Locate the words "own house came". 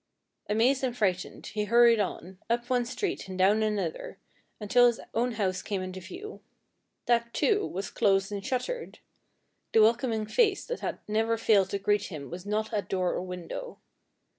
5.13-5.83